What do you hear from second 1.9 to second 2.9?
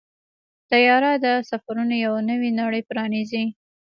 یو نوې نړۍ